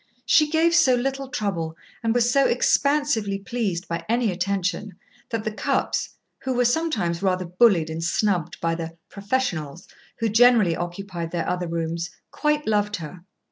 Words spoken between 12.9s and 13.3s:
her.